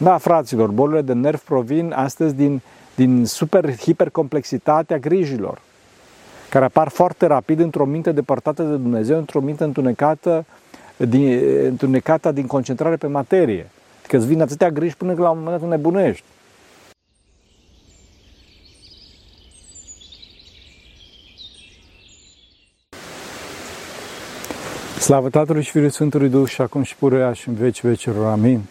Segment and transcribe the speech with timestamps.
[0.00, 2.60] Da, fraților, bolile de nerv provin astăzi din,
[2.94, 5.60] din super hipercomplexitatea grijilor,
[6.50, 10.44] care apar foarte rapid într-o minte depărtată de Dumnezeu, într-o minte întunecată
[10.96, 13.70] din, întunecată din concentrare pe materie.
[14.08, 16.24] Că îți vin atâtea griji până la un moment dat nebunești.
[24.98, 28.26] Slavă Tatălui și Fiului Sfântului Duh și acum și pururea și în veci vecilor.
[28.26, 28.62] Amin.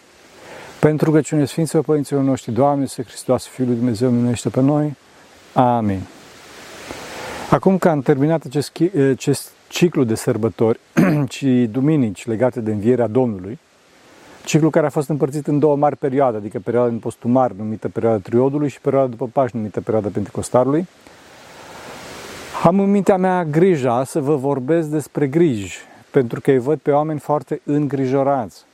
[0.80, 4.96] Pentru că cine Sfinților Părinților noștri, Doamne, Să Hristos, Fiul lui Dumnezeu, minuiește pe noi.
[5.52, 6.00] Amin.
[7.50, 8.72] Acum că am terminat acest,
[9.10, 10.80] acest ciclu de sărbători
[11.36, 13.58] și duminici legate de învierea Domnului,
[14.44, 18.18] ciclu care a fost împărțit în două mari perioade, adică perioada din postumar, numită perioada
[18.18, 20.86] triodului, și perioada după Paști, numită perioada Pentecostarului,
[22.64, 25.78] am în mintea mea grija să vă vorbesc despre griji,
[26.10, 28.66] pentru că îi văd pe oameni foarte îngrijorați.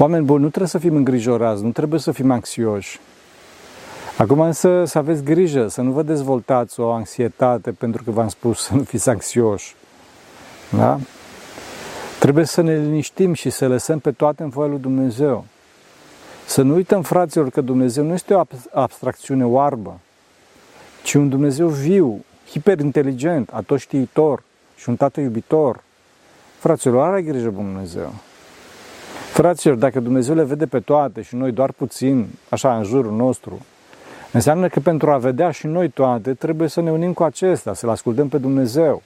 [0.00, 3.00] Oameni buni, nu trebuie să fim îngrijorați, nu trebuie să fim anxioși.
[4.16, 8.62] Acum însă să aveți grijă, să nu vă dezvoltați o anxietate pentru că v-am spus
[8.62, 9.74] să nu fiți anxioși.
[10.76, 10.98] Da?
[12.18, 15.44] Trebuie să ne liniștim și să lăsăm pe toate în voia lui Dumnezeu.
[16.46, 18.42] Să nu uităm, fraților, că Dumnezeu nu este o
[18.72, 19.98] abstracțiune oarbă,
[21.02, 24.42] ci un Dumnezeu viu, hiperinteligent, atoștiitor
[24.76, 25.82] și un tată iubitor.
[26.58, 28.12] Fraților, are grijă Bun Dumnezeu.
[29.40, 33.66] Fraților, dacă Dumnezeu le vede pe toate și noi doar puțin, așa, în jurul nostru,
[34.32, 37.88] înseamnă că pentru a vedea și noi toate, trebuie să ne unim cu acesta, să-L
[37.88, 39.02] ascultăm pe Dumnezeu,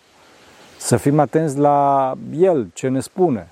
[0.79, 3.49] să fim atenți la El, ce ne spune.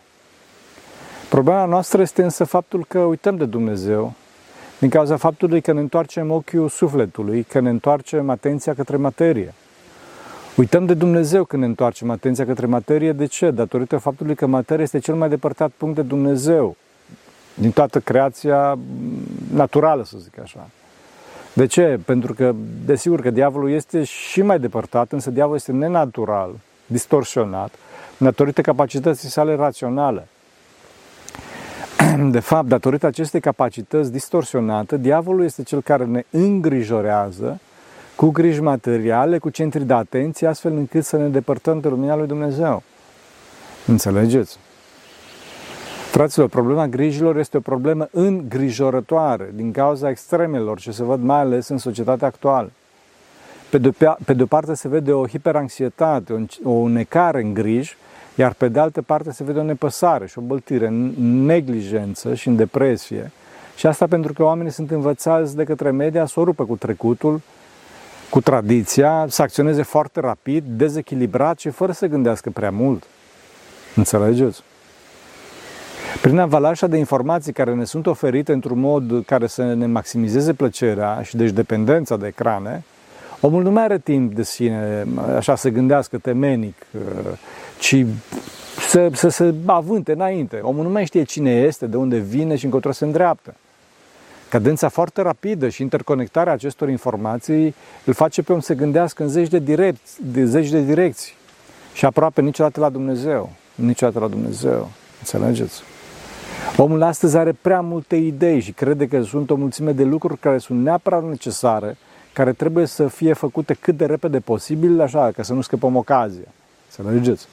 [1.29, 4.13] Problema noastră este însă faptul că uităm de Dumnezeu,
[4.79, 9.55] din cauza faptului că ne întoarcem ochiul sufletului, că ne întoarcem atenția către materie.
[10.57, 13.13] Uităm de Dumnezeu când ne întoarcem atenția către materie.
[13.13, 13.51] De ce?
[13.51, 16.77] Datorită faptului că materia este cel mai depărtat punct de Dumnezeu
[17.55, 18.79] din toată creația
[19.53, 20.69] naturală, să zic așa.
[21.53, 22.01] De ce?
[22.05, 26.51] Pentru că, desigur că diavolul este și mai depărtat, însă diavolul este nenatural,
[26.87, 27.75] distorsionat,
[28.17, 30.29] datorită capacității sale raționale.
[32.31, 37.61] De fapt, datorită acestei capacități distorsionate, diavolul este cel care ne îngrijorează
[38.15, 42.27] cu griji materiale, cu centri de atenție, astfel încât să ne depărtăm de lumina lui
[42.27, 42.83] Dumnezeu.
[43.87, 44.59] Înțelegeți?
[46.11, 51.69] Fraților, problema grijilor este o problemă îngrijorătoare din cauza extremelor ce se văd mai ales
[51.69, 52.71] în societatea actuală.
[53.71, 53.91] Pe de,
[54.25, 57.97] pe de o parte se vede o hiperanxietate, o, o necare în griji,
[58.35, 61.13] iar pe de altă parte se vede o nepăsare și o băltire în
[61.45, 63.31] neglijență și în depresie.
[63.77, 67.41] Și asta pentru că oamenii sunt învățați de către media să o rupă cu trecutul,
[68.33, 73.05] cu tradiția, să acționeze foarte rapid, dezechilibrat și fără să gândească prea mult.
[73.97, 74.63] Înțelegeți?
[76.23, 81.23] Prin avalașa de informații care ne sunt oferite într-un mod care să ne maximizeze plăcerea
[81.23, 82.85] și deci dependența de ecrane,
[83.41, 85.07] omul nu mai are timp de sine,
[85.37, 86.87] așa, să gândească temenic,
[87.79, 88.07] ci
[88.89, 90.59] să, să se avânte înainte.
[90.63, 93.55] Omul nu mai știe cine este, de unde vine și încotro se îndreaptă.
[94.53, 97.75] Cadența foarte rapidă și interconectarea acestor informații
[98.05, 101.33] îl face pe om să gândească în zeci de, direcți, de zeci de direcții
[101.95, 103.53] și aproape niciodată la Dumnezeu.
[103.75, 104.91] Niciodată la Dumnezeu.
[105.19, 105.83] Înțelegeți?
[106.77, 110.59] Omul astăzi are prea multe idei și crede că sunt o mulțime de lucruri care
[110.59, 111.97] sunt neapărat necesare,
[112.33, 116.49] care trebuie să fie făcute cât de repede posibil, așa, ca să nu scăpăm ocazia.
[116.97, 117.47] Înțelegeți?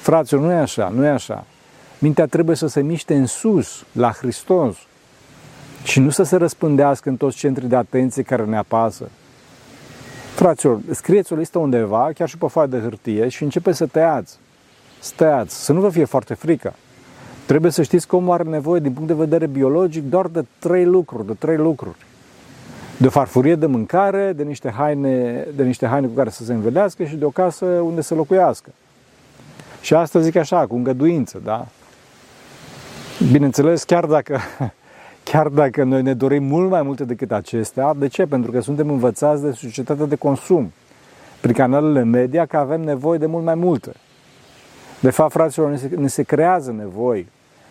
[0.00, 1.44] Fraților, nu e așa, nu e așa.
[1.98, 4.76] Mintea trebuie să se miște în sus, la Hristos,
[5.82, 9.08] și nu să se răspândească în toți centrii de atenție care ne apasă.
[10.34, 14.38] Fraților, scrieți o listă undeva, chiar și pe foaie de hârtie și începe să tăiați.
[15.00, 16.74] Să tăiați, să nu vă fie foarte frică.
[17.46, 20.84] Trebuie să știți că omul are nevoie, din punct de vedere biologic, doar de trei
[20.84, 21.96] lucruri, de trei lucruri.
[22.96, 26.52] De o farfurie de mâncare, de niște haine, de niște haine cu care să se
[26.52, 28.70] învelească și de o casă unde să locuiască.
[29.80, 31.66] Și asta zic așa, cu îngăduință, da?
[33.30, 34.40] Bineînțeles, chiar dacă
[35.30, 38.26] Chiar dacă noi ne dorim mult mai multe decât acestea, de ce?
[38.26, 40.72] Pentru că suntem învățați de societatea de consum,
[41.40, 43.92] prin canalele media, că avem nevoie de mult mai multe.
[45.00, 47.28] De fapt, fraților, ni se, ni se creează nevoi.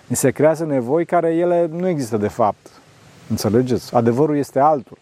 [0.07, 2.67] Ni se creează nevoi care ele nu există de fapt.
[3.29, 3.95] Înțelegeți?
[3.95, 4.97] Adevărul este altul.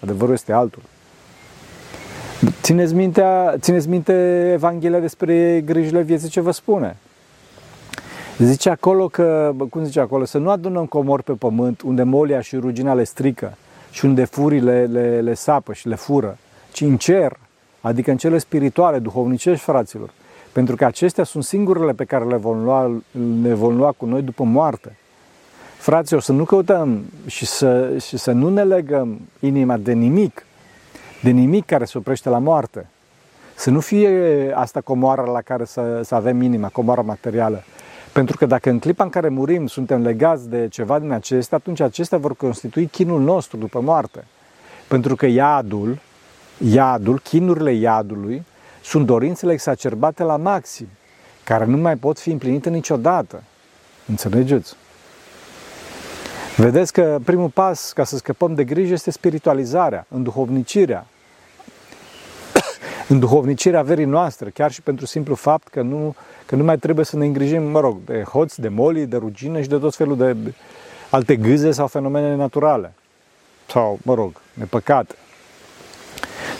[0.00, 0.82] Adevărul este altul.
[2.62, 6.96] Țineți, mintea, țineți minte Evanghelia despre grijile vieții ce vă spune.
[8.38, 12.56] Zice acolo că, cum zice acolo, să nu adunăm comori pe pământ unde molia și
[12.56, 13.56] rugina le strică
[13.90, 16.38] și unde furile le, le sapă și le fură,
[16.72, 17.36] ci în cer,
[17.80, 20.10] adică în cele spirituale, duhovnicești, fraților.
[20.52, 23.00] Pentru că acestea sunt singurele pe care le vom lua,
[23.42, 24.96] le vom lua cu noi după moarte.
[25.76, 30.46] Fraților, să nu căutăm și să, și să nu ne legăm inima de nimic,
[31.22, 32.86] de nimic care se oprește la moarte.
[33.54, 37.62] Să nu fie asta comoara la care să, să avem inima, comoara materială.
[38.14, 41.80] Pentru că dacă în clipa în care murim suntem legați de ceva din acestea, atunci
[41.80, 44.24] acestea vor constitui chinul nostru după moarte.
[44.88, 45.98] Pentru că iadul,
[46.58, 48.44] iadul, chinurile iadului,
[48.82, 50.88] sunt dorințele exacerbate la maxim,
[51.44, 53.42] care nu mai pot fi împlinite niciodată.
[54.06, 54.74] Înțelegeți?
[56.56, 61.06] Vedeți că primul pas ca să scăpăm de grijă este spiritualizarea, înduhovnicirea.
[63.08, 66.14] Înduhovnicirea verii noastre, chiar și pentru simplu fapt că nu,
[66.46, 69.62] că nu mai trebuie să ne îngrijim, mă rog, de hoți, de moli, de rugine
[69.62, 70.36] și de tot felul de
[71.10, 72.92] alte gâze sau fenomene naturale.
[73.68, 75.14] Sau, mă rog, de păcate.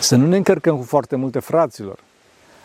[0.01, 1.99] Să nu ne încărcăm cu foarte multe fraților.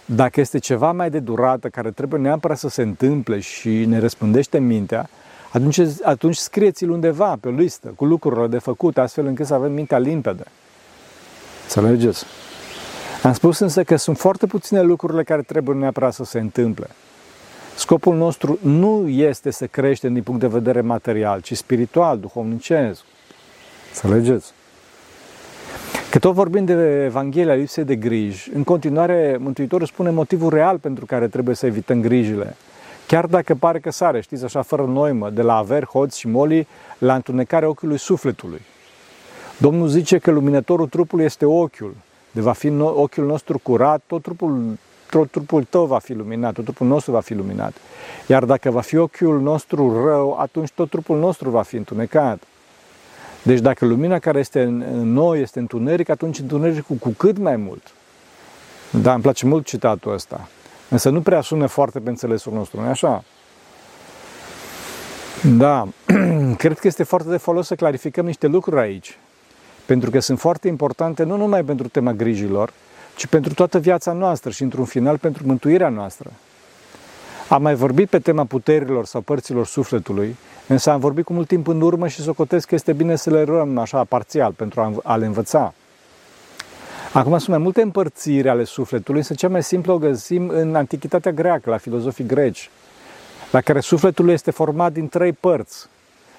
[0.05, 4.59] Dacă este ceva mai de durată care trebuie neapărat să se întâmple și ne răspândește
[4.59, 5.09] mintea,
[5.51, 9.71] atunci, atunci scrieți-l undeva pe o listă cu lucrurile de făcut, astfel încât să avem
[9.71, 10.43] mintea limpede.
[11.63, 12.25] Înțelegeți?
[13.23, 16.87] Am spus însă că sunt foarte puține lucrurile care trebuie neapărat să se întâmple.
[17.75, 23.01] Scopul nostru nu este să creștem din punct de vedere material, ci spiritual, duhovnicesc.
[23.93, 24.51] Înțelegeți?
[26.11, 31.05] Că tot vorbim de Evanghelia lipsei de griji, în continuare Mântuitorul spune motivul real pentru
[31.05, 32.55] care trebuie să evităm grijile.
[33.07, 36.67] Chiar dacă pare că sare, știți, așa fără noimă, de la aver, hoți și moli,
[36.97, 38.61] la întunecarea ochiului sufletului.
[39.57, 41.95] Domnul zice că luminătorul trupului este ochiul.
[42.31, 44.77] De va fi ochiul nostru curat, tot trupul,
[45.09, 47.73] tot trupul tău va fi luminat, tot trupul nostru va fi luminat.
[48.27, 52.43] Iar dacă va fi ochiul nostru rău, atunci tot trupul nostru va fi întunecat.
[53.43, 57.91] Deci dacă lumina care este în noi este întuneric, atunci întunericul cu cât mai mult.
[58.91, 60.47] Da, îmi place mult citatul ăsta.
[60.89, 63.23] Însă nu prea sună foarte pe înțelesul nostru, nu așa?
[65.57, 65.87] Da,
[66.57, 69.17] cred că este foarte de folos să clarificăm niște lucruri aici.
[69.89, 72.73] Pentru că sunt foarte importante nu numai pentru tema grijilor,
[73.15, 76.31] ci pentru toată viața noastră și, într-un final, pentru mântuirea noastră.
[77.47, 80.35] Am mai vorbit pe tema puterilor sau părților sufletului,
[80.67, 83.43] însă am vorbit cu mult timp în urmă și socotesc că este bine să le
[83.43, 85.73] luăm așa parțial pentru a le învăța.
[87.13, 91.31] Acum sunt mai multe împărțiri ale sufletului, însă cea mai simplă o găsim în Antichitatea
[91.31, 92.69] greacă, la filozofii greci,
[93.51, 95.87] la care sufletul este format din trei părți,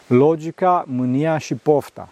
[0.07, 2.09] logica, mânia și pofta.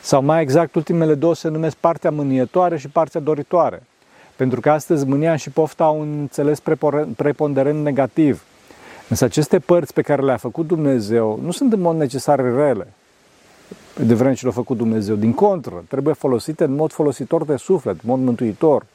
[0.00, 3.82] Sau mai exact, ultimele două se numesc partea mânietoare și partea doritoare.
[4.36, 6.60] Pentru că astăzi mânia și pofta au un înțeles
[7.16, 8.44] preponderent negativ.
[9.08, 12.86] Însă aceste părți pe care le-a făcut Dumnezeu nu sunt în mod necesar rele
[14.04, 15.14] de vreme ce l-a făcut Dumnezeu.
[15.14, 18.86] Din contră, trebuie folosite în mod folositor de suflet, în mod mântuitor.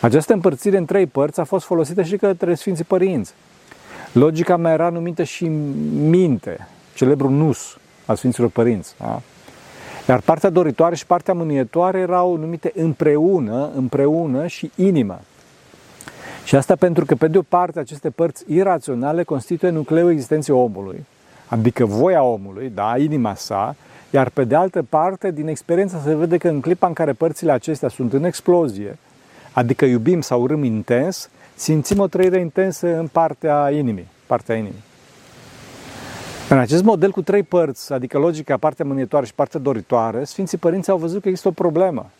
[0.00, 3.34] Această împărțire în trei părți a fost folosită și către Sfinții Părinți.
[4.12, 5.44] Logica mai era numită și
[5.94, 8.94] minte, celebrul nus al Sfinților Părinți.
[8.98, 9.22] Da?
[10.08, 15.20] Iar partea doritoare și partea mânietoare erau numite împreună, împreună și inimă.
[16.44, 21.06] Și asta pentru că, pe de o parte, aceste părți iraționale constituie nucleul existenței omului,
[21.46, 23.76] adică voia omului, da, inima sa,
[24.10, 27.52] iar pe de altă parte, din experiență se vede că în clipa în care părțile
[27.52, 28.98] acestea sunt în explozie,
[29.52, 34.82] adică iubim sau urâm intens, simțim o trăire intensă în partea inimii, partea inimii.
[36.52, 40.90] În acest model cu trei părți, adică logica, partea mânietoare și partea doritoare, Sfinții Părinți
[40.90, 42.10] au văzut că există o problemă.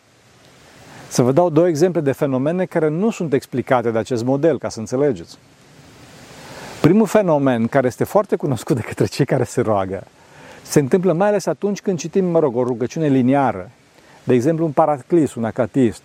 [1.08, 4.68] Să vă dau două exemple de fenomene care nu sunt explicate de acest model, ca
[4.68, 5.38] să înțelegeți.
[6.80, 10.04] Primul fenomen care este foarte cunoscut de către cei care se roagă
[10.62, 13.70] se întâmplă mai ales atunci când citim, mă rog, o rugăciune liniară.
[14.24, 16.04] De exemplu, un paraclis, un acatist.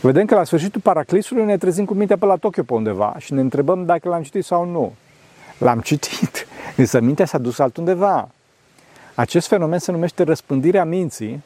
[0.00, 3.32] Vedem că la sfârșitul paraclisului ne trezim cu mintea pe la Tokyo pe undeva și
[3.32, 4.92] ne întrebăm dacă l-am citit sau nu.
[5.58, 8.28] L-am citit, însă mintea s-a dus altundeva.
[9.14, 11.42] Acest fenomen se numește răspândirea minții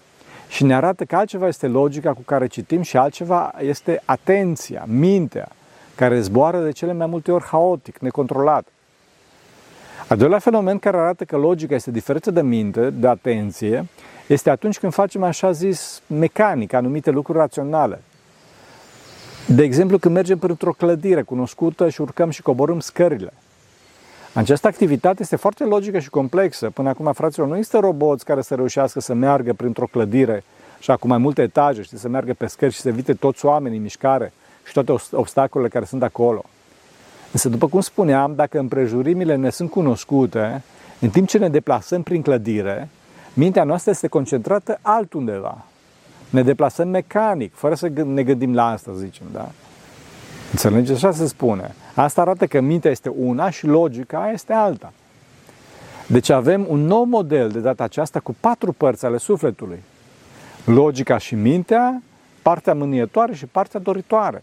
[0.49, 5.49] și ne arată că altceva este logica cu care citim și altceva este atenția, mintea,
[5.95, 8.67] care zboară de cele mai multe ori haotic, necontrolat.
[10.09, 13.87] Al doilea fenomen care arată că logica este diferită de minte, de atenție,
[14.27, 18.03] este atunci când facem așa zis mecanic anumite lucruri raționale.
[19.47, 23.33] De exemplu, când mergem printr-o clădire cunoscută și urcăm și coborâm scările.
[24.37, 26.71] Această activitate este foarte logică și complexă.
[26.71, 30.45] Până acum, fraților, nu există roboți care să reușească să meargă printr-o clădire
[30.79, 33.77] și cu mai multe etaje, știi, să meargă pe scări și să evite toți oamenii
[33.77, 34.33] în mișcare
[34.67, 36.45] și toate obstacolele care sunt acolo.
[37.33, 40.63] Însă, după cum spuneam, dacă împrejurimile ne sunt cunoscute,
[41.01, 42.89] în timp ce ne deplasăm prin clădire,
[43.35, 45.65] mintea noastră este concentrată altundeva.
[46.31, 49.51] Ne deplasăm mecanic, fără să ne gândim la asta, zicem, da?
[50.51, 51.05] Înțelegeți?
[51.05, 51.75] Așa se spune.
[51.95, 54.93] Asta arată că mintea este una și logica este alta.
[56.07, 59.83] Deci avem un nou model de data aceasta cu patru părți ale sufletului.
[60.65, 62.03] Logica și mintea,
[62.43, 64.43] partea mânietoare și partea doritoare.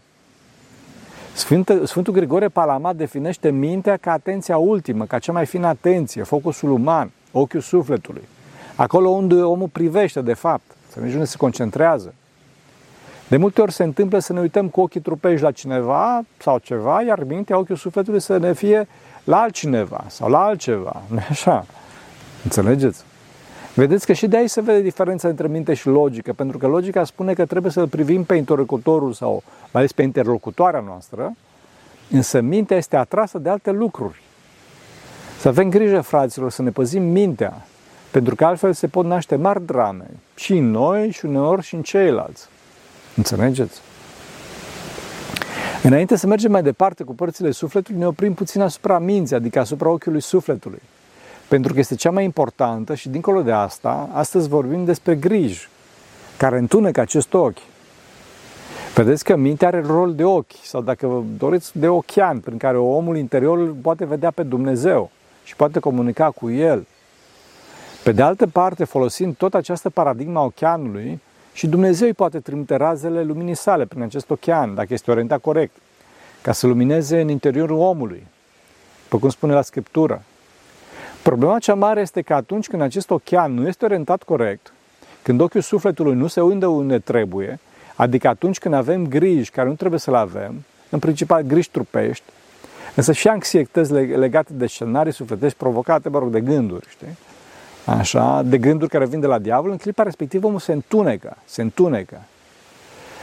[1.34, 6.70] Sfântul, Sfântul Grigore Palamat definește mintea ca atenția ultimă, ca cea mai fină atenție, focusul
[6.70, 8.28] uman, ochiul sufletului.
[8.76, 12.14] Acolo unde omul privește, de fapt, să ne se concentrează.
[13.28, 17.02] De multe ori se întâmplă să ne uităm cu ochii trupești la cineva sau ceva,
[17.02, 18.88] iar mintea, ochiul sufletului să ne fie
[19.24, 21.02] la altcineva sau la altceva.
[21.08, 21.66] nu așa?
[22.44, 23.04] Înțelegeți?
[23.74, 27.04] Vedeți că și de aici se vede diferența între minte și logică, pentru că logica
[27.04, 31.32] spune că trebuie să-l privim pe interlocutorul sau mai ales pe interlocutoarea noastră,
[32.10, 34.22] însă mintea este atrasă de alte lucruri.
[35.38, 37.66] Să avem grijă, fraților, să ne păzim mintea,
[38.10, 41.82] pentru că altfel se pot naște mari drame, și în noi și uneori și în
[41.82, 42.48] ceilalți.
[43.16, 43.80] Înțelegeți?
[45.82, 49.88] Înainte să mergem mai departe cu părțile sufletului, ne oprim puțin asupra minții, adică asupra
[49.88, 50.82] ochiului sufletului.
[51.48, 55.68] Pentru că este cea mai importantă și dincolo de asta, astăzi vorbim despre griji,
[56.36, 57.58] care întunecă acest ochi.
[58.94, 63.16] Vedeți că mintea are rol de ochi, sau dacă doriți, de ochean, prin care omul
[63.16, 65.10] interior poate vedea pe Dumnezeu
[65.44, 66.86] și poate comunica cu El.
[68.02, 71.20] Pe de altă parte, folosind tot această paradigma ocheanului,
[71.54, 75.76] și Dumnezeu îi poate trimite razele luminii sale prin acest ochean, dacă este orientat corect,
[76.42, 78.26] ca să lumineze în interiorul omului,
[79.02, 80.22] după cum spune la Scriptură.
[81.22, 84.72] Problema cea mare este că atunci când acest ochean nu este orientat corect,
[85.22, 87.58] când ochiul sufletului nu se unde unde trebuie,
[87.94, 92.24] adică atunci când avem griji care nu trebuie să le avem, în principal griji trupești,
[92.94, 97.16] însă și anxietăți legate de scenarii sufletești provocate, mă rog, de gânduri, știi?
[97.84, 101.62] Așa, de gânduri care vin de la diavol, în clipa respectivă omul se întunecă, se
[101.62, 102.20] întunecă.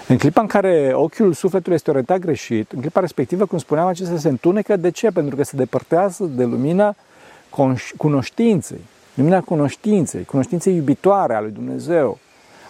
[0.08, 4.18] În clipa în care ochiul sufletului este orientat greșit, în clipa respectivă, cum spuneam, acesta
[4.18, 4.76] se întunecă.
[4.76, 5.12] De ce?
[5.12, 6.96] Pentru că se depărtează de lumina
[7.98, 8.82] cunoștinței.
[9.14, 12.18] Lumina cunoștinței, cunoștinței iubitoare a lui Dumnezeu.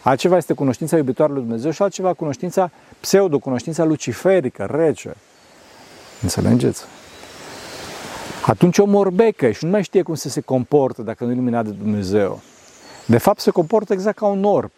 [0.04, 5.16] Altceva este cunoștința iubitoare a lui Dumnezeu și altceva cunoștința pseudo, cunoștința luciferică, rece.
[6.22, 6.84] Înțelegeți?
[8.46, 11.72] Atunci omul orbecă și nu mai știe cum să se comportă dacă nu iluminat de
[11.72, 12.40] Dumnezeu.
[13.06, 14.72] De fapt se comportă exact ca un orb.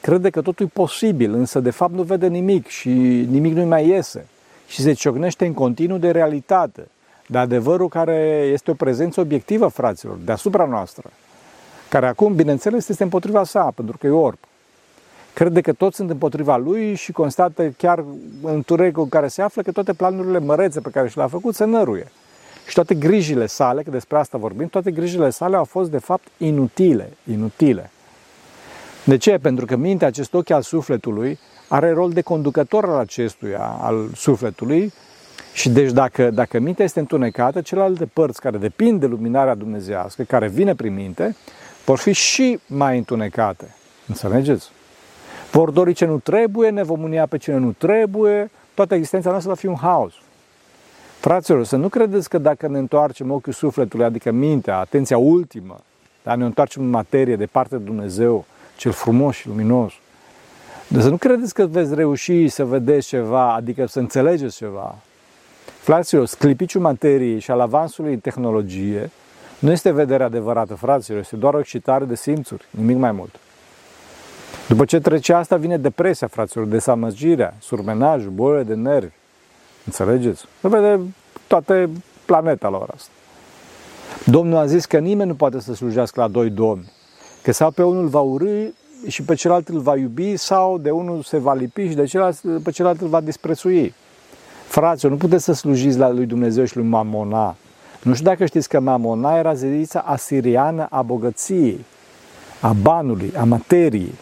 [0.00, 2.90] Crede că totul e posibil, însă de fapt nu vede nimic și
[3.30, 4.26] nimic nu-i mai iese.
[4.66, 6.88] Și se ciocnește în continuu de realitate,
[7.26, 11.10] de adevărul care este o prezență obiectivă, fraților, deasupra noastră.
[11.88, 14.38] Care acum, bineînțeles, este împotriva sa, pentru că e orb.
[15.34, 17.98] Crede că toți sunt împotriva lui și constată chiar
[18.42, 21.54] în întunericul în care se află că toate planurile mărețe pe care și le-a făcut
[21.54, 22.10] se năruie.
[22.66, 26.26] Și toate grijile sale, că despre asta vorbim, toate grijile sale au fost de fapt
[26.38, 27.90] inutile, inutile.
[29.04, 29.38] De ce?
[29.38, 31.38] Pentru că mintea, acest ochi al sufletului,
[31.68, 34.92] are rol de conducător al acestuia, al sufletului,
[35.52, 40.48] și deci dacă, dacă mintea este întunecată, celelalte părți care depind de luminarea dumnezească, care
[40.48, 41.36] vine prin minte,
[41.84, 43.74] vor fi și mai întunecate.
[44.08, 44.70] Înțelegeți?
[45.50, 49.50] Vor dori ce nu trebuie, ne vom unia pe cine nu trebuie, toată existența noastră
[49.50, 50.14] va fi un haos.
[51.22, 55.80] Fraților, să nu credeți că dacă ne întoarcem ochiul sufletului, adică mintea, atenția ultimă,
[56.22, 58.44] dar ne întoarcem în materie de parte de Dumnezeu,
[58.76, 59.92] cel frumos și luminos,
[60.88, 64.94] de să nu credeți că veți reuși să vedeți ceva, adică să înțelegeți ceva.
[65.80, 69.10] Fraților, sclipiciul materiei și al avansului în tehnologie
[69.58, 73.34] nu este vederea adevărată, fraților, este doar o excitare de simțuri, nimic mai mult.
[74.68, 79.20] După ce trece asta, vine depresia, fraților, desamăgirea, surmenajul, bolile de nervi,
[79.84, 80.44] Înțelegeți?
[80.60, 81.00] Se vede
[81.46, 81.90] toate
[82.24, 83.10] planeta lor asta.
[84.24, 86.92] Domnul a zis că nimeni nu poate să slujească la doi domni.
[87.42, 88.68] Că sau pe unul va urâ
[89.06, 92.40] și pe celălalt îl va iubi sau de unul se va lipi și de celălalt,
[92.62, 93.94] pe celălalt îl va disprețui.
[94.66, 97.56] Fraților, nu puteți să slujiți la lui Dumnezeu și lui Mamona.
[98.02, 101.84] Nu știu dacă știți că Mamona era zilița asiriană a bogăției,
[102.60, 104.14] a banului, a materiei.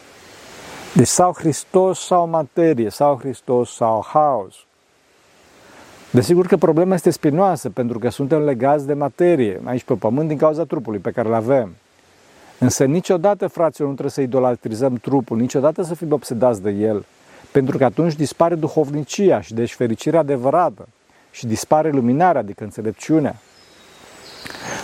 [0.95, 4.55] Deci sau Hristos sau materie, sau Hristos sau haos.
[6.12, 10.37] Desigur că problema este spinoasă, pentru că suntem legați de materie, aici pe pământ, din
[10.37, 11.75] cauza trupului pe care îl avem.
[12.59, 17.05] Însă niciodată, fraților, nu trebuie să idolatrizăm trupul, niciodată să fim obsedați de el,
[17.52, 20.88] pentru că atunci dispare duhovnicia și deci fericirea adevărată
[21.31, 23.37] și dispare luminarea, adică înțelepciunea.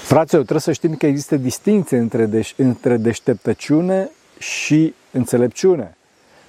[0.03, 5.97] Fraților, trebuie să știm că există distinție între, deș- între deșteptăciune și înțelepciune,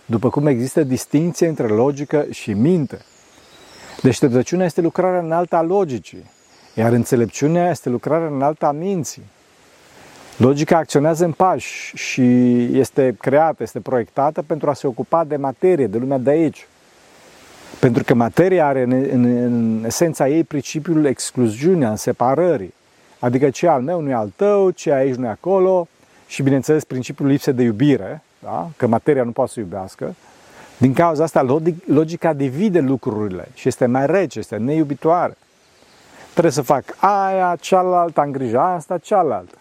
[0.05, 2.97] după cum există distinție între logică și minte.
[4.01, 6.25] Deșteptăciunea este lucrarea în alta logicii,
[6.73, 9.23] iar înțelepciunea este lucrarea în alta minții.
[10.37, 12.23] Logica acționează în pași și
[12.77, 16.67] este creată, este proiectată pentru a se ocupa de materie, de lumea de aici.
[17.79, 22.73] Pentru că materia are în, în, în esența ei principiul excluziunea, în separării.
[23.19, 25.87] Adică ce al meu nu e al tău, ce aici nu e acolo
[26.27, 28.69] și bineînțeles principiul lipsei de iubire, da?
[28.77, 30.15] că materia nu poate să iubească.
[30.77, 35.37] Din cauza asta logica divide lucrurile și este mai rece, este neiubitoare.
[36.31, 39.55] Trebuie să fac aia, cealaltă, am grijă asta, cealaltă.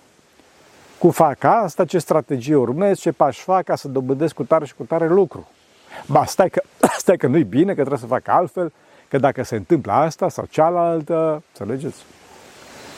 [0.99, 4.75] Cu fac asta, ce strategie urmez, ce pași fac ca să dobândesc cu tare și
[4.75, 5.49] cu tare lucru.
[6.07, 6.63] Ba, stai că,
[6.99, 8.73] stai că nu-i bine, că trebuie să fac altfel,
[9.09, 12.03] că dacă se întâmplă asta sau cealaltă, înțelegeți?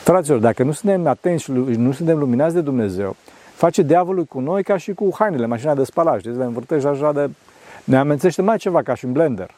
[0.04, 3.16] Fraților, dacă nu suntem atenți și nu suntem luminați de Dumnezeu,
[3.54, 7.12] face diavolul cu noi ca și cu hainele, mașina de spălat, știți, le învârtești așa
[7.12, 7.30] de...
[7.88, 9.50] Ne amenințește mai ceva ca și un blender.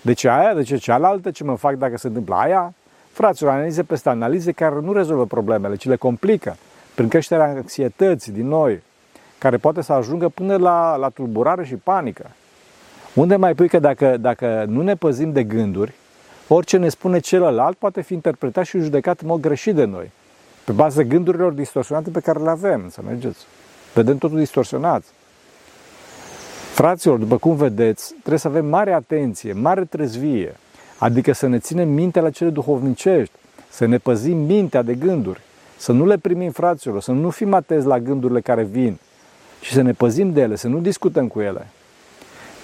[0.00, 2.74] De ce aia, de ce cealaltă, ce mă fac dacă se întâmplă aia?
[3.12, 6.56] Fraților, analize peste analize care nu rezolvă problemele, ci le complică
[6.94, 8.82] prin creșterea anxietății din noi,
[9.38, 12.30] care poate să ajungă până la, la tulburare și panică.
[13.14, 15.92] Unde mai pui că dacă, dacă nu ne păzim de gânduri,
[16.48, 20.10] orice ne spune celălalt poate fi interpretat și judecat în mod greșit de noi,
[20.64, 23.46] pe bază gândurilor distorsionate pe care le avem, să mergeți.
[23.94, 25.04] Vedem totul distorsionat.
[26.72, 30.56] Fraților, după cum vedeți, trebuie să avem mare atenție, mare trezvie,
[30.98, 33.34] adică să ne ținem mintea la cele duhovnicești,
[33.68, 35.40] să ne păzim mintea de gânduri,
[35.76, 38.98] să nu le primim fraților, să nu fim atenți la gândurile care vin
[39.60, 41.66] și să ne păzim de ele, să nu discutăm cu ele.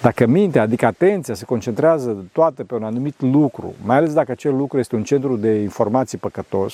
[0.01, 4.55] Dacă mintea, adică atenția, se concentrează toate pe un anumit lucru, mai ales dacă acel
[4.55, 6.73] lucru este un centru de informații păcătos,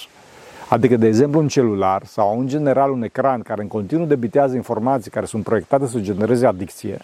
[0.69, 5.11] adică, de exemplu, un celular sau, în general, un ecran care în continuu debitează informații
[5.11, 6.97] care sunt proiectate să genereze adicție,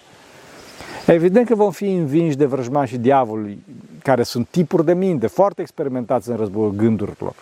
[1.06, 3.64] evident că vom fi învinși de vrăjmașii diavolului,
[4.04, 7.34] care sunt tipuri de minte foarte experimentați în războiul gândurilor.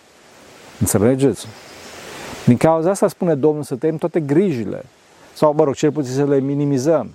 [0.80, 1.48] Înțelegeți?
[2.46, 4.84] Din cauza asta spune Domnul să tăiem toate grijile,
[5.34, 7.10] sau, mă rog, cel puțin să le minimizăm,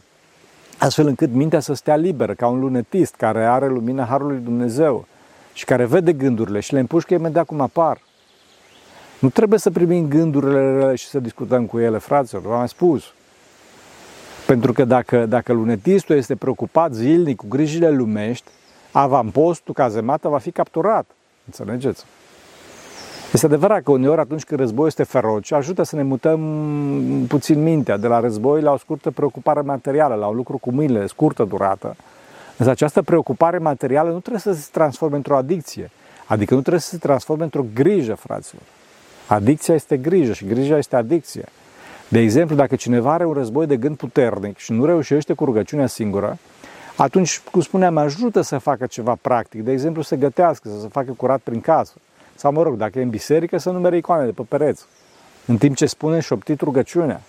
[0.78, 5.06] astfel încât mintea să stea liberă, ca un lunetist care are lumina Harului Dumnezeu
[5.52, 8.00] și care vede gândurile și le împușcă imediat cum apar.
[9.18, 13.04] Nu trebuie să primim gândurile rele și să discutăm cu ele, fraților, v-am spus.
[14.46, 18.50] Pentru că dacă, dacă lunetistul este preocupat zilnic cu grijile lumești,
[18.92, 21.06] avampostul, cazemata, va fi capturat.
[21.44, 22.04] Înțelegeți?
[23.32, 26.40] Este adevărat că uneori atunci când războiul este feroce, ajută să ne mutăm
[27.28, 31.06] puțin mintea de la război la o scurtă preocupare materială, la un lucru cu mâinile,
[31.06, 31.96] scurtă durată.
[32.56, 35.90] Însă această preocupare materială nu trebuie să se transforme într-o adicție,
[36.26, 38.62] adică nu trebuie să se transforme într-o grijă, fraților.
[39.26, 41.44] Adicția este grijă și grija este adicție.
[42.08, 45.86] De exemplu, dacă cineva are un război de gând puternic și nu reușește cu rugăciunea
[45.86, 46.38] singură,
[46.96, 51.12] atunci, cum spuneam, ajută să facă ceva practic, de exemplu să gătească, să se facă
[51.16, 51.92] curat prin casă.
[52.34, 54.84] Sau, mă rog, dacă e în biserică, să numere icoanele pe pereți,
[55.46, 57.20] în timp ce spune șoptit rugăciunea.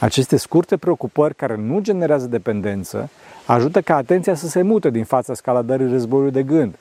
[0.00, 3.10] Aceste scurte preocupări care nu generează dependență
[3.46, 6.74] ajută ca atenția să se mute din fața scaladării războiului de gând.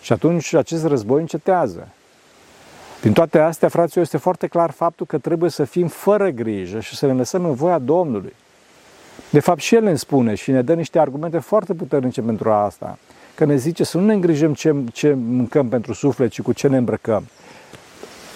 [0.00, 1.88] Și atunci acest război încetează.
[3.04, 6.96] Din toate astea, fraților, este foarte clar faptul că trebuie să fim fără grijă și
[6.96, 8.32] să ne lăsăm în voia Domnului.
[9.30, 12.98] De fapt, și El ne spune și ne dă niște argumente foarte puternice pentru asta
[13.34, 16.68] că ne zice să nu ne îngrijim ce, ce mâncăm pentru suflet, ci cu ce
[16.68, 17.26] ne îmbrăcăm.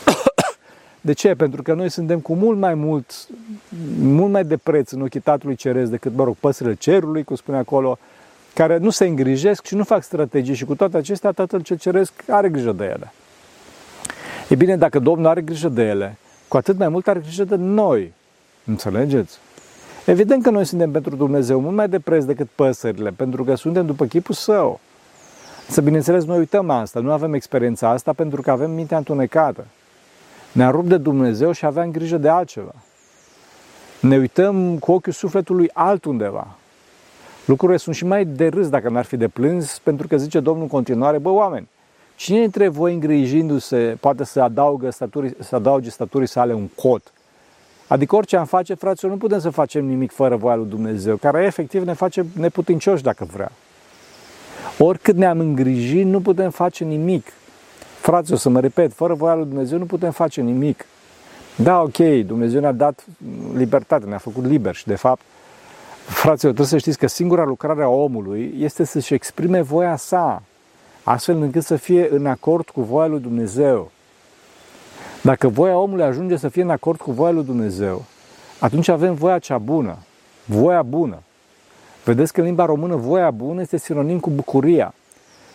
[1.00, 1.34] De ce?
[1.34, 3.28] Pentru că noi suntem cu mult mai mult,
[4.00, 7.58] mult mai de preț în ochii Tatălui Ceresc decât, mă rog, păsările cerului, cum spune
[7.58, 7.98] acolo,
[8.54, 12.12] care nu se îngrijesc și nu fac strategii și cu toate acestea Tatăl cel Ceresc
[12.28, 13.12] are grijă de ele.
[14.48, 16.16] E bine, dacă Domnul are grijă de ele,
[16.48, 18.12] cu atât mai mult are grijă de noi.
[18.64, 19.38] Înțelegeți?
[20.06, 23.86] Evident că noi suntem pentru Dumnezeu mult mai de preț decât păsările, pentru că suntem
[23.86, 24.80] după chipul său.
[25.68, 29.64] Să bineînțeles, noi uităm asta, nu avem experiența asta pentru că avem mintea întunecată.
[30.52, 32.74] Ne-am rupt de Dumnezeu și aveam grijă de altceva.
[34.00, 36.46] Ne uităm cu ochiul sufletului altundeva.
[37.44, 40.62] Lucrurile sunt și mai de râs dacă n-ar fi de plâns, pentru că zice Domnul
[40.62, 41.68] în continuare, bă, oameni,
[42.18, 47.12] cine dintre voi îngrijindu-se poate să, adaugă staturii, să adauge staturii sale un cot?
[47.86, 51.44] Adică orice am face, fraților, nu putem să facem nimic fără voia lui Dumnezeu, care
[51.44, 53.52] efectiv ne face neputincioși dacă vrea.
[54.78, 57.32] Oricât ne-am îngrijit, nu putem face nimic.
[58.00, 60.86] Frați, o să mă repet, fără voia lui Dumnezeu nu putem face nimic.
[61.56, 63.04] Da, ok, Dumnezeu ne-a dat
[63.54, 65.20] libertate, ne-a făcut liber și de fapt,
[66.06, 70.42] fraților, trebuie să știți că singura lucrare a omului este să-și exprime voia sa,
[71.08, 73.90] astfel încât să fie în acord cu voia lui Dumnezeu.
[75.22, 78.04] Dacă voia omului ajunge să fie în acord cu voia lui Dumnezeu,
[78.58, 79.96] atunci avem voia cea bună,
[80.44, 81.22] voia bună.
[82.04, 84.94] Vedeți că în limba română voia bună este sinonim cu bucuria.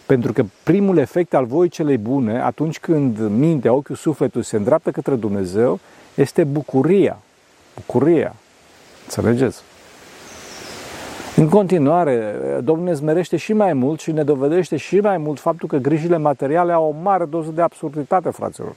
[0.06, 4.92] Pentru că primul efect al voii celei bune, atunci când mintea, ochiul, sufletul se îndreaptă
[4.92, 5.80] către Dumnezeu,
[6.16, 7.18] este bucuria.
[7.76, 8.36] Bucuria.
[9.04, 9.62] Înțelegeți?
[11.44, 15.68] În continuare, Domnul ne zmerește și mai mult și ne dovedește și mai mult faptul
[15.68, 18.76] că grijile materiale au o mare doză de absurditate, fraților.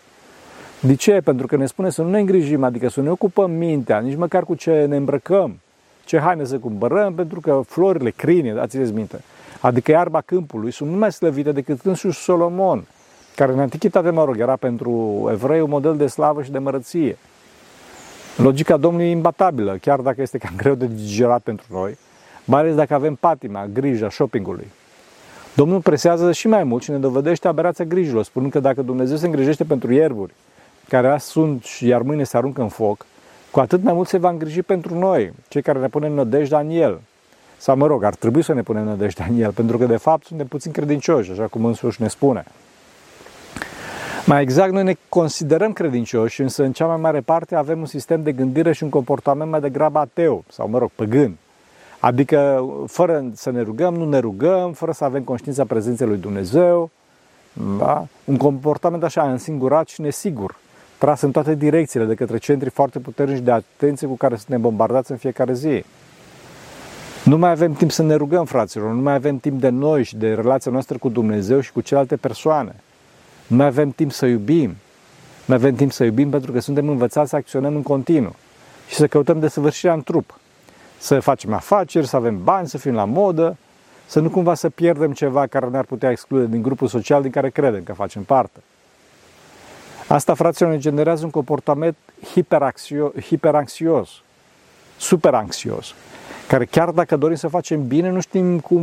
[0.81, 1.21] De ce?
[1.25, 4.45] Pentru că ne spune să nu ne îngrijim, adică să ne ocupăm mintea, nici măcar
[4.45, 5.61] cu ce ne îmbrăcăm,
[6.05, 9.21] ce haine să cumpărăm, pentru că florile, crini, dați-le minte,
[9.61, 12.87] adică iarba câmpului, sunt mult mai slăvite decât însuși Solomon,
[13.37, 17.17] care în antichitate, mă rog, era pentru evrei un model de slavă și de mărăție.
[18.37, 21.97] Logica Domnului e imbatabilă, chiar dacă este cam greu de digerat pentru noi,
[22.47, 24.67] mai ales dacă avem patima, grija shoppingului.
[25.55, 29.27] Domnul presează și mai mult și ne dovedește aberația grijilor, spunând că dacă Dumnezeu se
[29.27, 30.33] îngrijește pentru ierburi,
[30.89, 33.07] care azi sunt și iar mâine se aruncă în foc,
[33.51, 36.71] cu atât mai mult se va îngriji pentru noi, cei care ne punem nădejdea în
[36.71, 37.01] El.
[37.57, 40.27] Sau, mă rog, ar trebui să ne punem nădejdea în El, pentru că, de fapt,
[40.27, 42.45] suntem puțin credincioși, așa cum însuși ne spune.
[44.27, 48.23] Mai exact, noi ne considerăm credincioși, însă în cea mai mare parte avem un sistem
[48.23, 51.37] de gândire și un comportament mai degrabă ateu, sau, mă rog, păgân.
[52.07, 56.91] Adică, fără să ne rugăm, nu ne rugăm, fără să avem conștiința prezenței lui Dumnezeu,
[57.79, 58.07] da?
[58.25, 60.57] un comportament așa însingurat și nesigur,
[60.99, 65.11] tras în toate direcțiile de către centri foarte puternici de atenție cu care suntem bombardați
[65.11, 65.85] în fiecare zi.
[67.25, 70.17] Nu mai avem timp să ne rugăm, fraților, nu mai avem timp de noi și
[70.17, 72.75] de relația noastră cu Dumnezeu și cu celelalte persoane.
[73.47, 74.77] Nu mai avem timp să iubim.
[75.45, 78.35] Nu avem timp să iubim pentru că suntem învățați să acționăm în continuu
[78.89, 80.39] și să căutăm desăvârșirea în trup.
[80.99, 83.57] Să facem afaceri, să avem bani, să fim la modă,
[84.07, 87.51] să nu cumva să pierdem ceva care ne-ar putea exclude din grupul social din care
[87.51, 88.61] credem că facem parte.
[90.09, 91.97] Asta, fraților, ne generează un comportament
[93.21, 94.23] hiperanxios,
[94.97, 95.95] superanxios,
[96.49, 98.83] care chiar dacă dorim să facem bine, nu știm cum,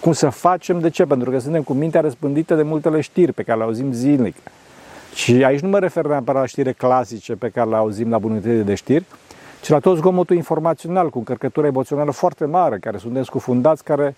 [0.00, 0.80] cum să facem.
[0.80, 1.04] De ce?
[1.04, 4.36] Pentru că suntem cu mintea răspândită de multele știri pe care le auzim zilnic.
[5.14, 8.62] Și aici nu mă refer neapărat la știri clasice pe care le auzim la bunătate
[8.62, 9.04] de știri,
[9.66, 14.14] ci la tot zgomotul informațional cu încărcătură emoțională foarte mare, care suntem scufundați, care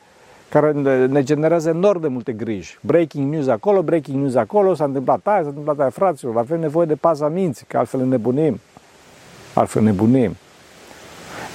[0.49, 0.73] care
[1.07, 2.79] ne generează enorm de multe griji.
[2.81, 6.87] Breaking news acolo, breaking news acolo, s-a întâmplat aia, s-a întâmplat aia, fraților, avem nevoie
[6.87, 8.61] de paza minții, că altfel nebunim.
[9.55, 10.37] Altfel nebunim.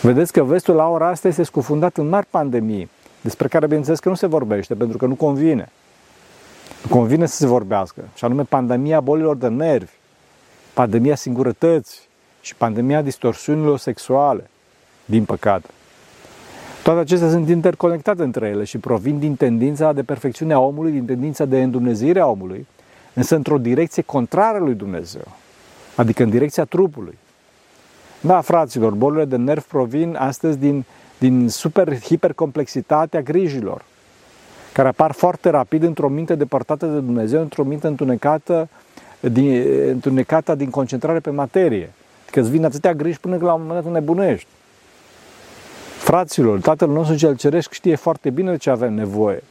[0.02, 2.90] Vedeți că vestul la ora asta este scufundat în mari pandemii,
[3.22, 5.72] despre care bineînțeles că nu se vorbește, pentru că nu convine.
[6.84, 9.92] Nu convine să se vorbească, și anume pandemia bolilor de nervi,
[10.74, 12.12] pandemia singurătății
[12.44, 14.50] și pandemia distorsiunilor sexuale,
[15.06, 15.68] din păcate.
[16.84, 21.06] Toate acestea sunt interconectate între ele și provin din tendința de perfecțiune a omului, din
[21.06, 22.68] tendința de îndumnezeire a omului,
[23.14, 25.28] însă într-o direcție contrară lui Dumnezeu,
[25.96, 27.18] adică în direcția trupului.
[28.22, 30.86] Da, fraților, bolile de nerv provin astăzi din,
[31.18, 33.86] din super hipercomplexitatea grijilor,
[34.74, 38.70] care apar foarte rapid într-o minte depărtată de Dumnezeu, într-o minte întunecată
[39.20, 41.92] din, întunecată din concentrare pe materie.
[42.34, 44.48] Că îți vin atâtea griji până la un moment dat nebunești.
[45.98, 49.44] Fraților, Tatăl nostru cel ceresc știe foarte bine de ce avem nevoie.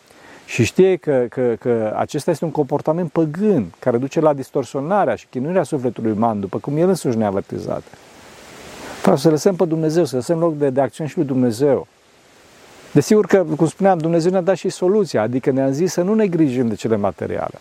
[0.47, 5.27] Și știe că, că, că acesta este un comportament păgân care duce la distorsionarea și
[5.31, 7.83] chinuirea sufletului uman, după cum el însuși ne-a avertizat.
[9.03, 11.87] Vreau să lăsăm pe Dumnezeu, să lăsăm loc de, de acțiune și lui Dumnezeu.
[12.93, 16.27] Desigur că, cum spuneam, Dumnezeu ne-a dat și soluția, adică ne-a zis să nu ne
[16.27, 17.59] grijim de cele materiale,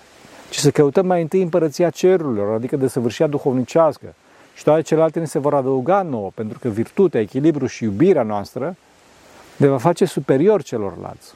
[0.49, 4.13] ci să căutăm mai întâi împărăția cerurilor, adică de săvârșia duhovnicească.
[4.53, 8.75] Și toate celelalte ne se vor adăuga nouă, pentru că virtutea, echilibru și iubirea noastră
[9.55, 11.33] ne va face superior celorlalți.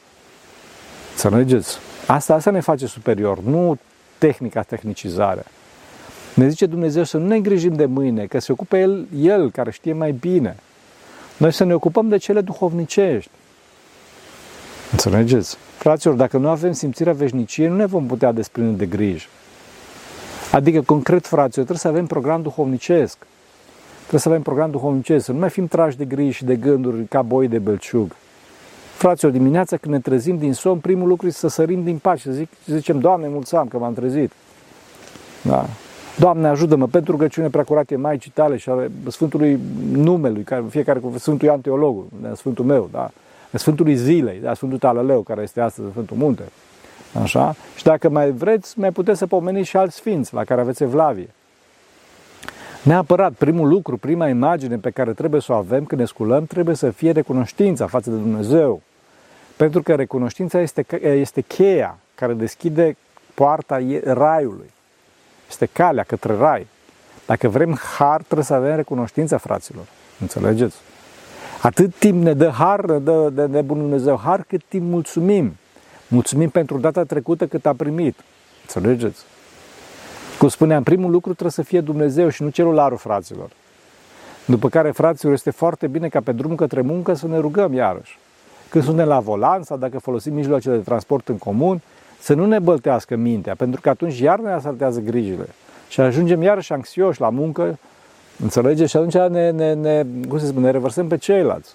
[1.15, 1.77] Să mergeți.
[2.07, 3.77] Asta, asta ne face superior, nu
[4.17, 5.45] tehnica, tehnicizarea.
[6.33, 9.71] Ne zice Dumnezeu să nu ne îngrijim de mâine, că se ocupe El, El care
[9.71, 10.55] știe mai bine.
[11.37, 13.31] Noi să ne ocupăm de cele duhovnicești.
[14.91, 15.57] Înțelegeți?
[15.77, 19.27] Fraților, dacă nu avem simțirea veșniciei, nu ne vom putea desprinde de grijă.
[20.51, 23.17] Adică, concret, fraților, trebuie să avem program duhovnicesc.
[23.99, 27.05] Trebuie să avem program duhovnicesc, să nu mai fim trași de griji și de gânduri
[27.05, 28.15] ca boi de belciug.
[28.95, 32.31] Fraților, dimineața când ne trezim din somn, primul lucru este să sărim din pace, să
[32.31, 34.31] zic, zicem, Doamne, mulțumim că m-am trezit.
[35.41, 35.65] Da.
[36.17, 39.59] Doamne, ajută-mă pentru rugăciune preacurate Maicii tale și ale Sfântului
[39.91, 43.11] numelui, care, fiecare cu Sfântul Ioan Teologul, Sfântul meu, da?
[43.53, 44.53] Sfântului zilei, da?
[44.53, 46.43] Sfântul Talaleu, care este astăzi Sfântul Munte.
[47.21, 47.55] Așa?
[47.75, 51.29] Și dacă mai vreți, mai puteți să pomeniți și alți sfinți la care aveți evlavie.
[52.83, 56.75] Neapărat, primul lucru, prima imagine pe care trebuie să o avem când ne sculăm, trebuie
[56.75, 58.81] să fie recunoștința față de Dumnezeu.
[59.55, 62.97] Pentru că recunoștința este, este cheia care deschide
[63.33, 64.71] poarta raiului.
[65.49, 66.67] Este calea către rai.
[67.25, 69.85] Dacă vrem har, trebuie să avem recunoștința, fraților.
[70.21, 70.75] Înțelegeți?
[71.61, 75.57] Atât timp ne dă har, ne dă de, de Bun Dumnezeu har, cât timp mulțumim.
[76.07, 78.19] Mulțumim pentru data trecută cât a primit.
[78.61, 79.23] Înțelegeți?
[80.39, 83.49] Cum spuneam, primul lucru trebuie să fie Dumnezeu și nu celularul fraților.
[84.45, 88.17] După care, fraților, este foarte bine ca pe drum către muncă să ne rugăm iarăși.
[88.69, 91.81] Când suntem la volan sau dacă folosim mijloacele de transport în comun,
[92.19, 95.47] să nu ne băltească mintea, pentru că atunci iar ne asaltează grijile.
[95.89, 97.79] Și ajungem iarăși anxioși la muncă,
[98.43, 98.89] înțelegeți?
[98.89, 101.73] Și atunci ne, ne, ne, cum se spune, ne revărsăm pe ceilalți.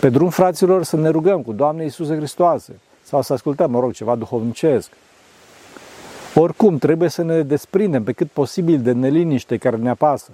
[0.00, 3.92] Pe drum, fraților, să ne rugăm cu Doamne Iisuse Hristoase sau să ascultăm, mă rog,
[3.92, 4.90] ceva duhovnicesc.
[6.34, 10.30] Oricum, trebuie să ne desprindem pe cât posibil de neliniște care ne apasă.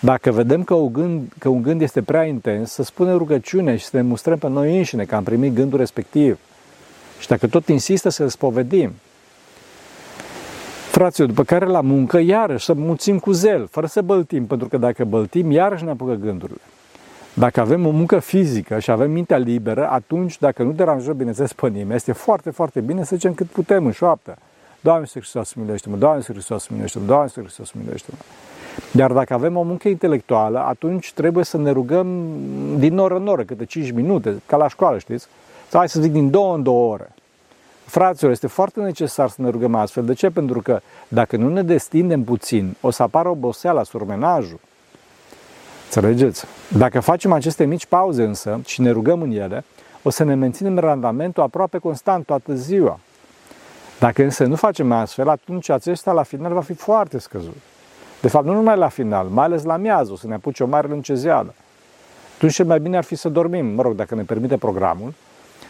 [0.00, 3.84] Dacă vedem că un, gând, că un gând este prea intens, să spunem rugăciune și
[3.84, 6.38] să ne mustrăm pe noi înșine că am primit gândul respectiv.
[7.18, 8.92] Și dacă tot insistă să-l spovedim.
[10.90, 14.76] Fraților, după care la muncă, iarăși să mulțim cu zel, fără să băltim, pentru că
[14.76, 16.60] dacă băltim, iarăși ne apucă gândurile.
[17.34, 21.68] Dacă avem o muncă fizică și avem mintea liberă, atunci, dacă nu deranjăm, bineînțeles, pe
[21.68, 24.36] nimeni, este foarte, foarte bine să zicem cât putem în șoaptă.
[24.80, 25.96] Doamne Iisus Hristos, miluiește-mă!
[25.96, 27.04] Doamne Iisus Hristos, miluiește-mă!
[27.04, 28.18] Doamne Iisus Hristos, miluiește-mă!
[28.92, 32.26] Iar dacă avem o muncă intelectuală, atunci trebuie să ne rugăm
[32.78, 35.26] din oră în oră, câte 5 minute, ca la școală, știți?
[35.68, 37.14] Sau hai să zic din două în două ore.
[37.84, 40.04] Fraților, este foarte necesar să ne rugăm astfel.
[40.04, 40.30] De ce?
[40.30, 44.60] Pentru că dacă nu ne destindem puțin, o să apară oboseala, surmenajul.
[45.94, 46.44] Înțelegeți?
[46.68, 49.64] Dacă facem aceste mici pauze însă și ne rugăm în ele,
[50.02, 52.98] o să ne menținem randamentul aproape constant toată ziua.
[53.98, 57.56] Dacă însă nu facem astfel, atunci acesta la final va fi foarte scăzut.
[58.20, 60.66] De fapt, nu numai la final, mai ales la miază, o să ne apuce o
[60.66, 61.54] mare lâncezeală.
[62.36, 65.14] Atunci cel mai bine ar fi să dormim, mă rog, dacă ne permite programul,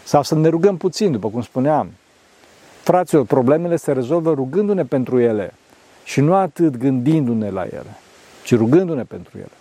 [0.04, 1.90] sau să ne rugăm puțin, după cum spuneam.
[2.82, 5.54] Fraților, problemele se rezolvă rugându-ne pentru ele
[6.04, 7.96] și nu atât gândindu-ne la ele,
[8.44, 9.52] ci rugându-ne pentru ele.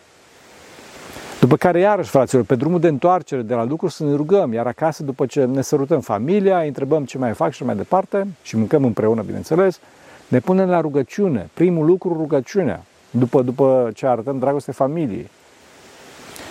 [1.43, 4.67] După care, iarăși, fraților, pe drumul de întoarcere de la lucru să ne rugăm, iar
[4.67, 8.57] acasă, după ce ne sărutăm familia, îi întrebăm ce mai fac și mai departe și
[8.57, 9.79] mâncăm împreună, bineînțeles,
[10.27, 11.49] ne punem la rugăciune.
[11.53, 15.29] Primul lucru, rugăciunea, după, după ce arătăm dragoste familiei.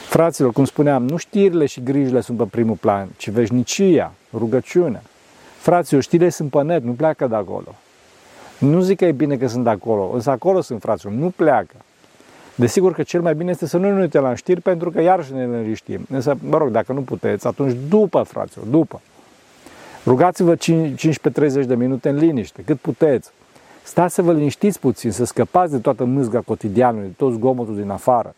[0.09, 5.02] Fraților, cum spuneam, nu știrile și grijile sunt pe primul plan, ci veșnicia, rugăciunea.
[5.59, 7.74] Fraților, știrile sunt pe net, nu pleacă de acolo.
[8.59, 11.74] Nu zic că e bine că sunt acolo, însă acolo sunt fraților, nu pleacă.
[12.55, 15.33] Desigur că cel mai bine este să nu ne uităm la știri pentru că iarăși
[15.33, 16.07] ne liniștim.
[16.11, 19.01] Însă, mă rog, dacă nu puteți, atunci după, fraților, după.
[20.05, 20.59] Rugați-vă 15-30
[21.67, 23.31] de minute în liniște, cât puteți.
[23.83, 27.91] Stați să vă liniștiți puțin, să scăpați de toată mâzga cotidianului, de tot zgomotul din
[27.91, 28.35] afară.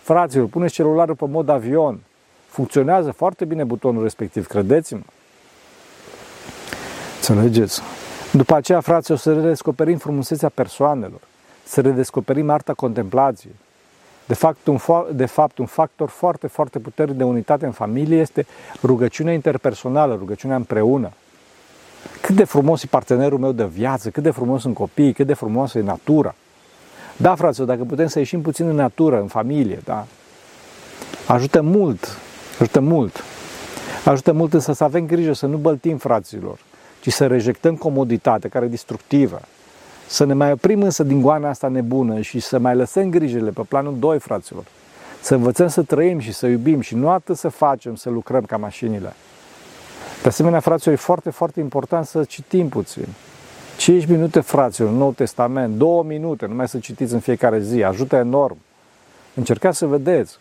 [0.00, 2.00] Fraților, puneți celularul pe mod avion.
[2.46, 5.00] Funcționează foarte bine butonul respectiv, credeți-mă.
[7.16, 7.80] Înțelegeți?
[8.32, 11.20] După aceea, fraților, să redescoperim frumusețea persoanelor
[11.68, 13.54] să redescoperim arta contemplației.
[14.26, 14.78] De fapt, un,
[15.12, 18.46] de fapt, un factor foarte, foarte puternic de unitate în familie este
[18.82, 21.12] rugăciunea interpersonală, rugăciunea împreună.
[22.20, 25.34] Cât de frumos e partenerul meu de viață, cât de frumos sunt copiii, cât de
[25.34, 26.34] frumoasă e natura.
[27.16, 30.06] Da, fraților, dacă putem să ieșim puțin în natură, în familie, da?
[31.26, 32.18] Ajută mult,
[32.58, 33.24] ajută mult.
[34.04, 36.58] Ajută mult însă să avem grijă să nu băltim fraților,
[37.00, 39.40] ci să rejectăm comoditatea care e destructivă.
[40.08, 43.62] Să ne mai oprim însă din goana asta nebună și să mai lăsăm grijile pe
[43.68, 44.64] planul 2, fraților.
[45.20, 48.56] Să învățăm să trăim și să iubim și nu atât să facem, să lucrăm ca
[48.56, 49.12] mașinile.
[50.22, 53.06] De asemenea, fraților, e foarte, foarte important să citim puțin.
[53.76, 58.56] 5 minute, fraților, Nou Testament, 2 minute, numai să citiți în fiecare zi, ajută enorm.
[59.34, 60.38] Încercați să vedeți.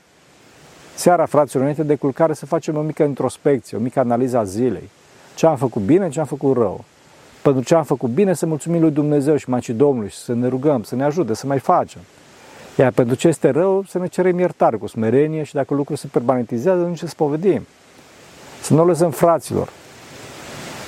[0.95, 4.89] Seara, fraților, înainte de culcare, să facem o mică introspecție, o mică analiză a zilei.
[5.36, 6.84] Ce am făcut bine, ce am făcut rău
[7.47, 10.47] pentru ce am făcut bine, să mulțumim lui Dumnezeu și Macii Domnului și să ne
[10.47, 12.01] rugăm, să ne ajute, să mai facem.
[12.77, 16.07] Iar pentru ce este rău, să ne cerem iertare cu smerenie și dacă lucrul se
[16.07, 17.67] permanentizează, nu ce spovedim.
[18.62, 19.69] Să nu o lăsăm fraților.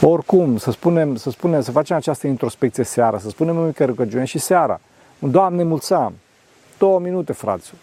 [0.01, 4.25] Oricum, să spunem, să spunem, să facem această introspecție seara, să spunem o mică rugăciune
[4.25, 4.79] și seara.
[5.19, 6.13] Doamne, mulțam!
[6.77, 7.79] Două minute, fraților.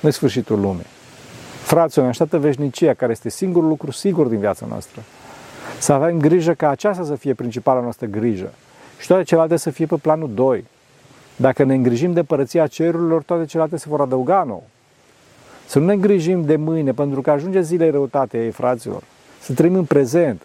[0.00, 0.86] Nu e sfârșitul lumii.
[1.62, 5.02] Fraților, ne așteaptă veșnicia, care este singurul lucru sigur din viața noastră.
[5.80, 8.52] Să avem grijă ca aceasta să fie principala noastră grijă
[8.98, 10.64] și toate celelalte să fie pe planul 2.
[11.36, 14.62] Dacă ne îngrijim de părăția cerurilor, toate celelalte se vor adăuga nou.
[15.66, 19.02] Să nu ne îngrijim de mâine, pentru că ajunge zilei răutate, ei fraților.
[19.40, 20.42] Să trăim în prezent.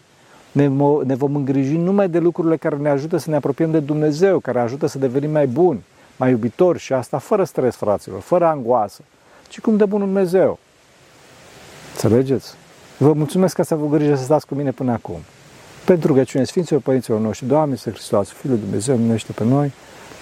[0.52, 0.66] Ne,
[1.04, 4.60] ne vom îngriji numai de lucrurile care ne ajută să ne apropiem de Dumnezeu, care
[4.60, 5.84] ajută să devenim mai buni,
[6.16, 9.02] mai iubitori și asta fără stres, fraților, fără angoasă,
[9.48, 10.58] ci cum de bun Dumnezeu.
[11.92, 12.54] Înțelegeți?
[12.98, 15.18] Vă mulțumesc că ați avut grijă să stați cu mine până acum.
[15.84, 19.72] Pentru rugăciune Sfinților Părinților noștri, Doamne, să Hristos, Fiul lui Dumnezeu, minește pe noi.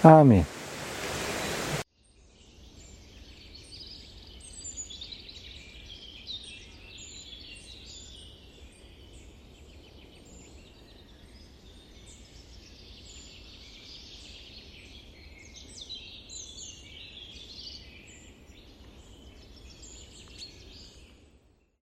[0.02, 0.44] Amin.